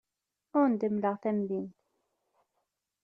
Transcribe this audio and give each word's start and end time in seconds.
Ad 0.51 0.53
awen-d-mleɣ 0.61 1.15
tamdint. 1.23 1.75